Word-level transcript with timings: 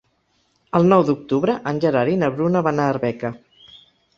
El 0.79 0.87
nou 0.93 1.03
d'octubre 1.09 1.57
en 1.73 1.81
Gerard 1.85 2.15
i 2.15 2.17
na 2.25 2.33
Bruna 2.39 2.65
van 2.69 2.85
a 2.85 2.89
Arbeca. 2.95 3.33